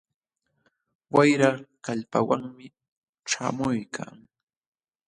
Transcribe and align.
Wayra 1.13 1.49
kallpawanmi 1.85 2.67
ćhaamuykan. 3.29 4.15